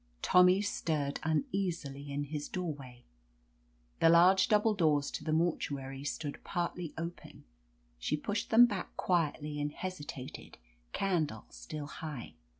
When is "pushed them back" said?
8.17-8.97